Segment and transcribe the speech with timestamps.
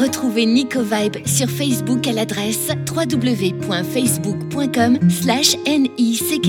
[0.00, 6.48] Retrouvez Nico Vibe sur Facebook à l'adresse www.facebook.com slash nicko.vibe.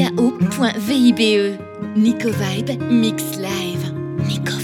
[1.98, 3.94] Nico Vibe Mix Live.
[4.30, 4.61] Nico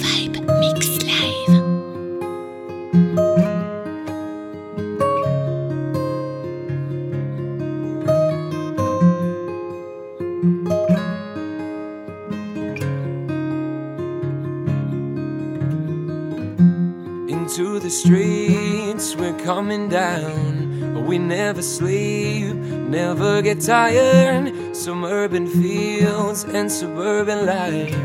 [23.48, 24.76] get tired.
[24.76, 27.96] Some urban fields and suburban life.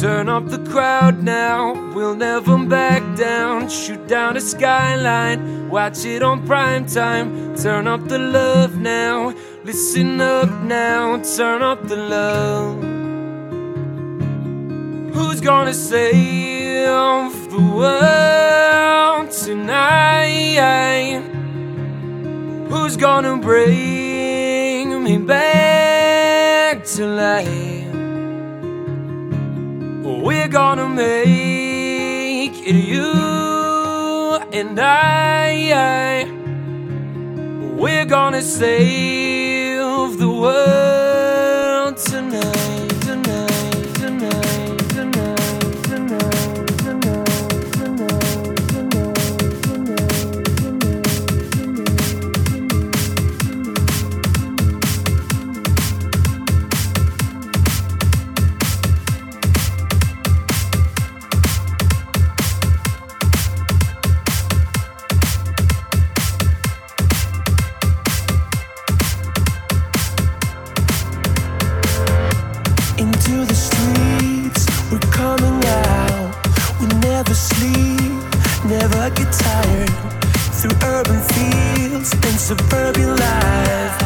[0.00, 3.68] Turn up the crowd now, we'll never back down.
[3.68, 7.54] Shoot down the skyline, watch it on prime time.
[7.54, 9.32] Turn up the love now,
[9.62, 12.82] listen up now, turn up the love.
[15.14, 20.14] Who's gonna save the world tonight?
[22.74, 27.94] Who's gonna bring me back to life?
[30.24, 33.12] We're gonna make it you
[34.52, 36.24] and I.
[37.78, 41.03] We're gonna save the world
[73.26, 76.34] Into the streets, we're coming out.
[76.78, 78.12] We never sleep,
[78.66, 79.88] never get tired.
[80.52, 84.03] Through urban fields and suburban life.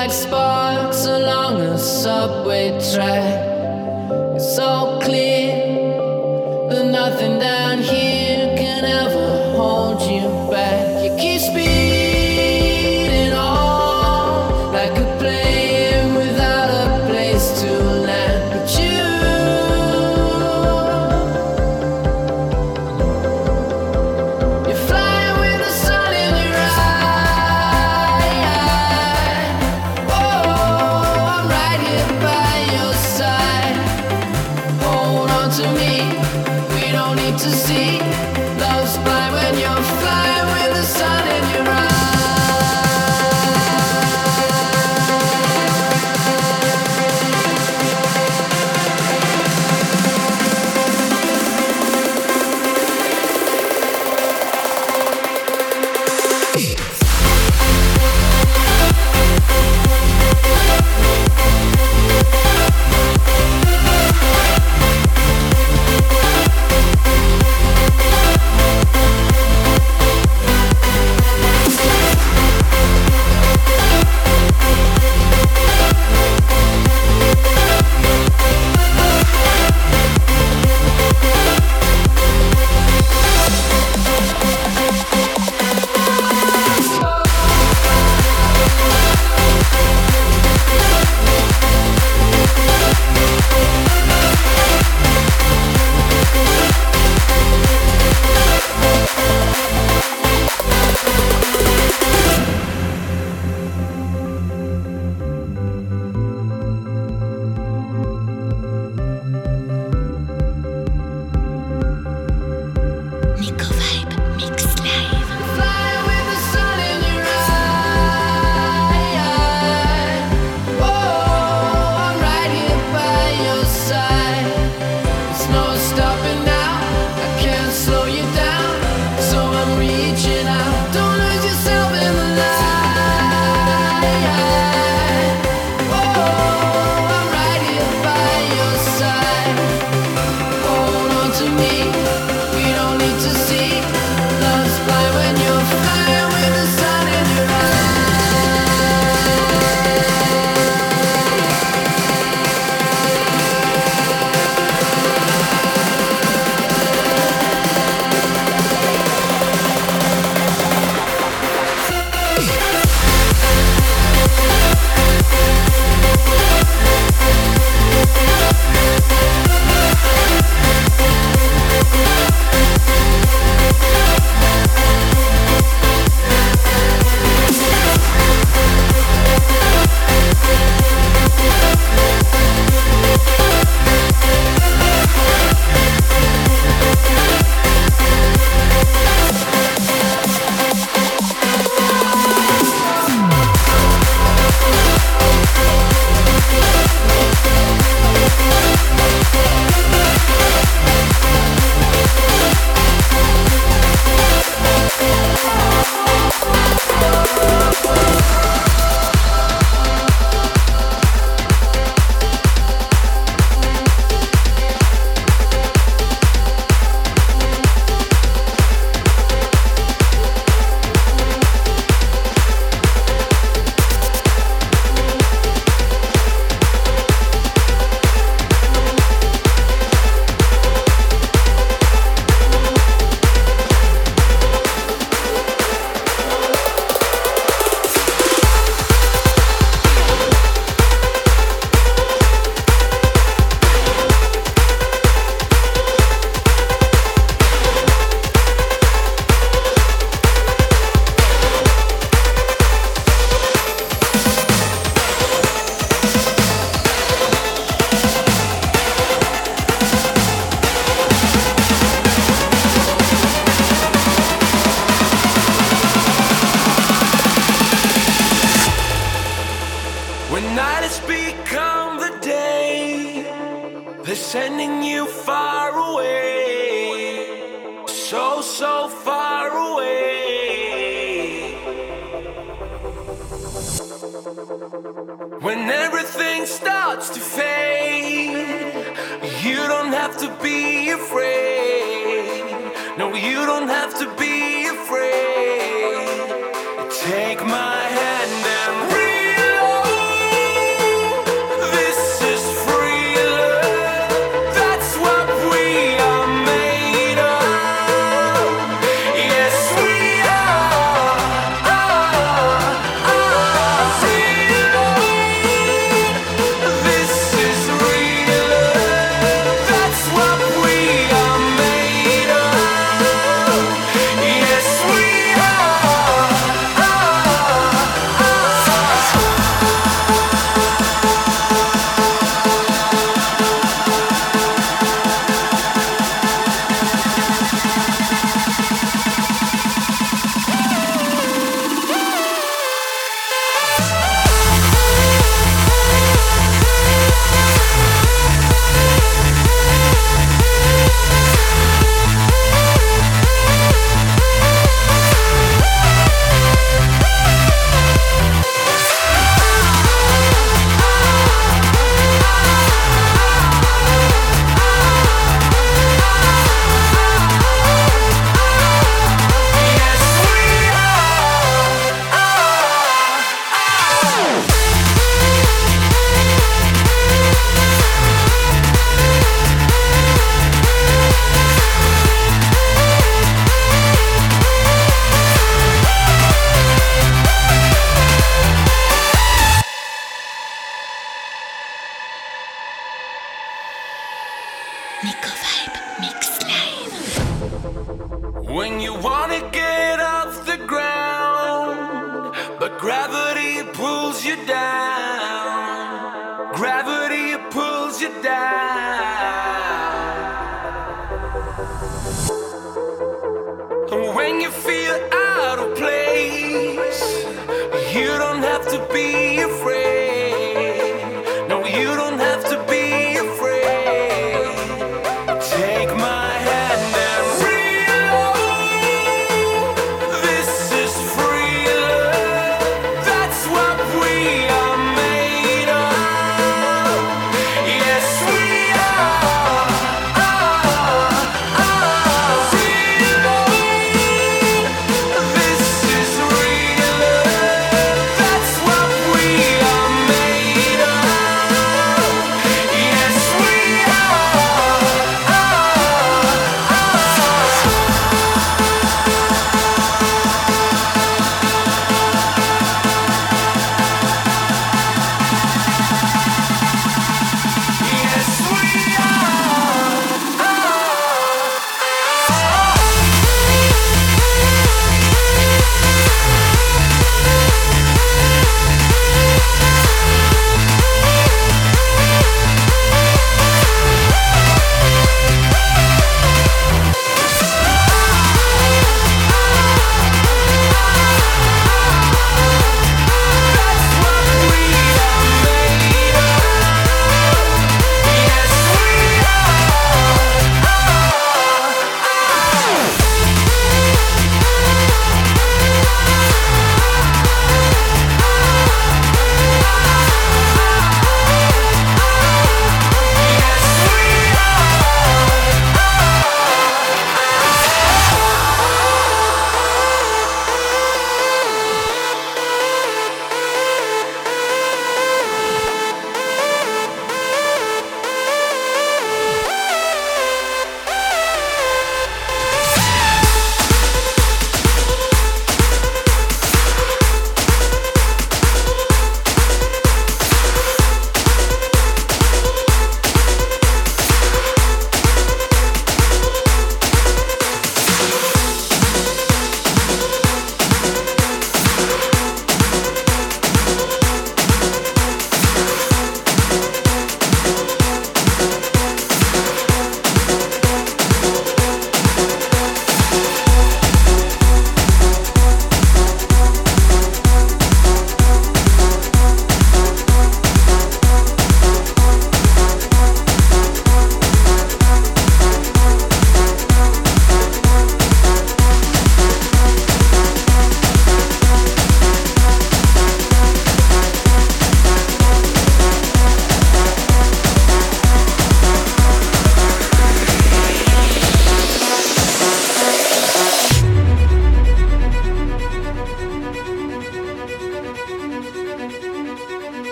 [0.00, 3.44] Like sparks along a subway track.
[4.34, 5.29] It's so clear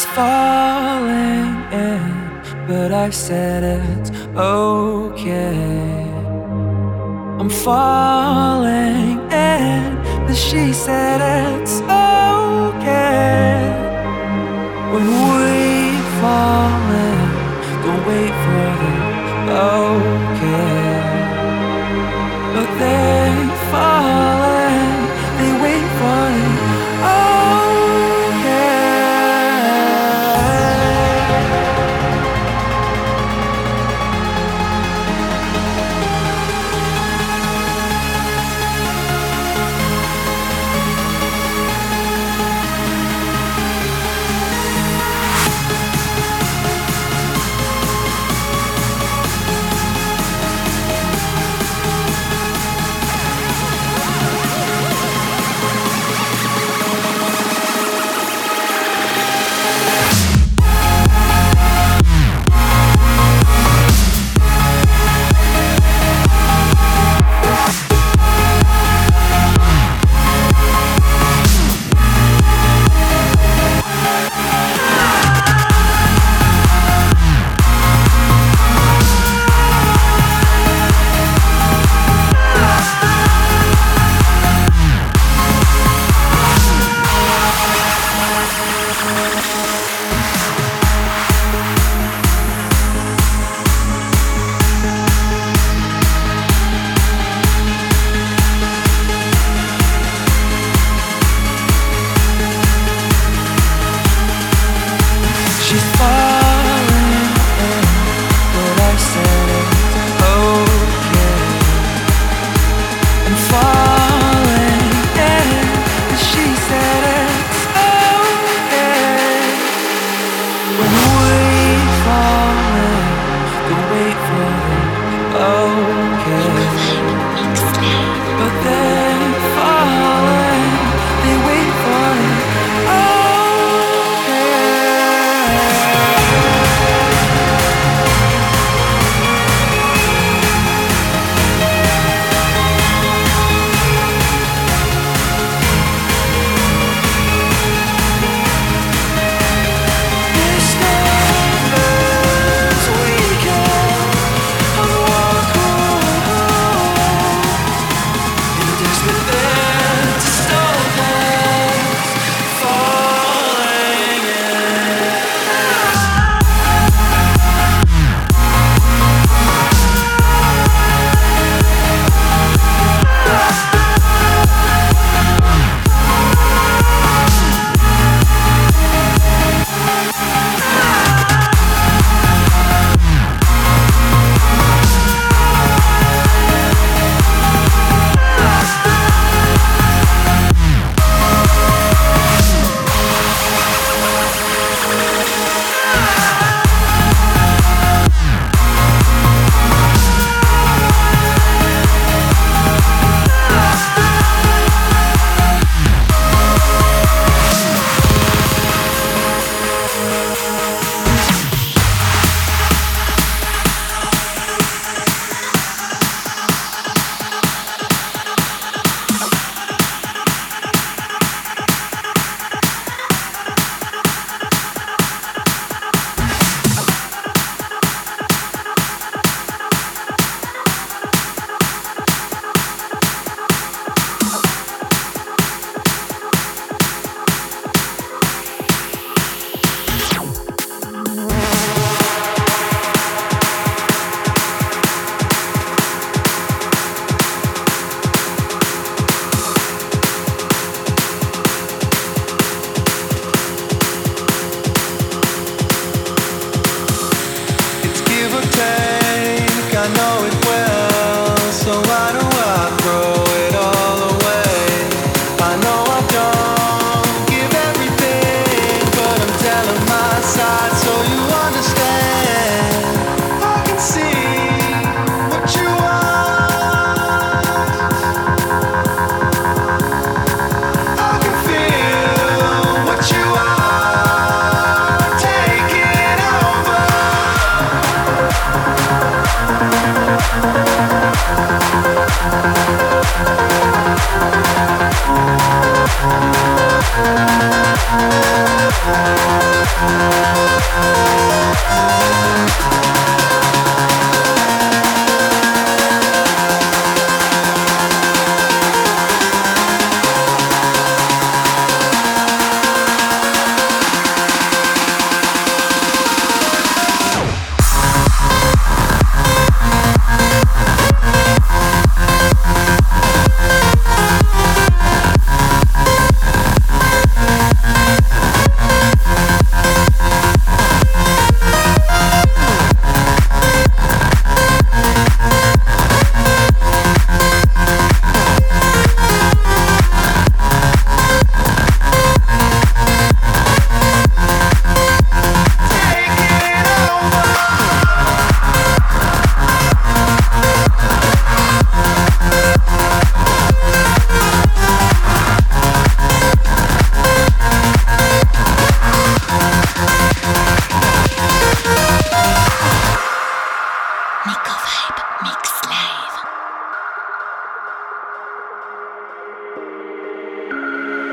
[0.00, 2.02] is falling in,
[2.66, 5.54] but I said it's okay.
[7.40, 9.82] I'm falling in,
[10.26, 13.60] but she said it's okay.
[14.92, 15.58] When we
[16.20, 17.28] fall in,
[17.84, 18.68] don't wait for
[19.46, 20.94] the okay.
[22.54, 23.28] But they
[23.70, 24.40] fall
[24.70, 24.92] in,
[25.38, 27.39] they wait for it.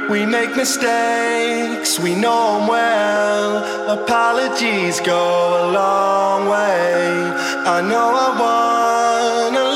[0.10, 4.00] We make mistakes, we know them well.
[4.00, 5.20] Apologies go
[5.62, 7.08] a long way.
[7.76, 9.67] I know I wanna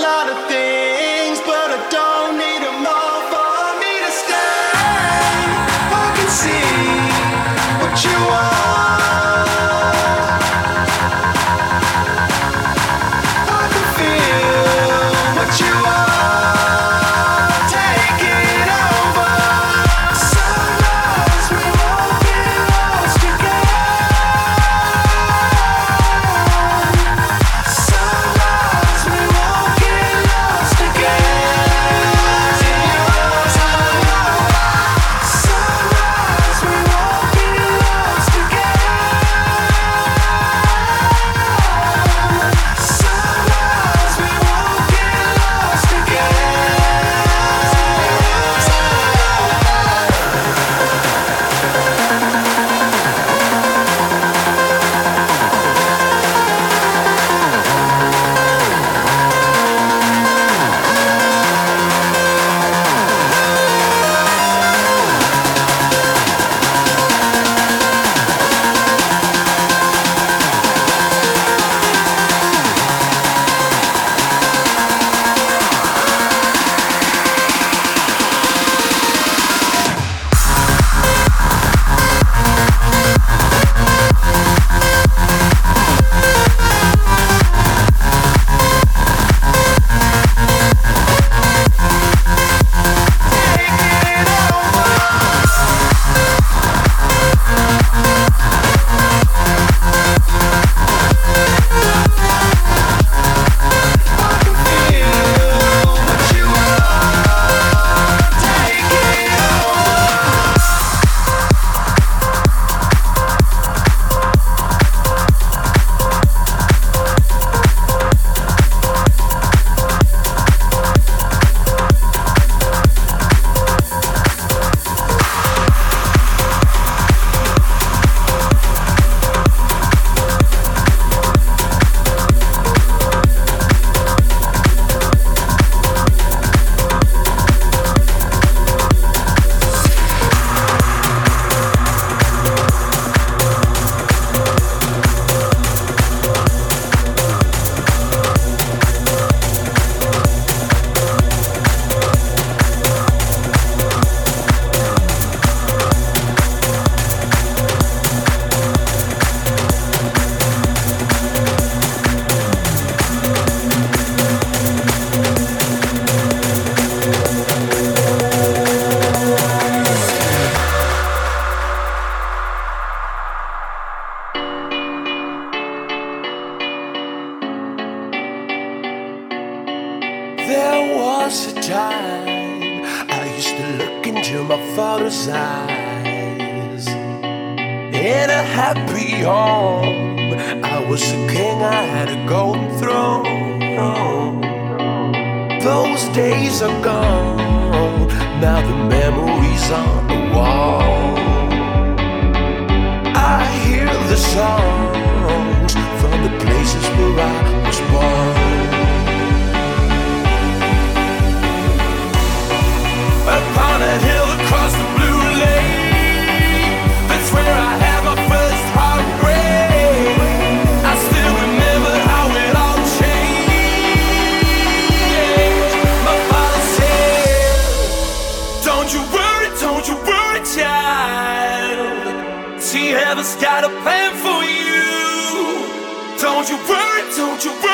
[237.42, 237.71] sur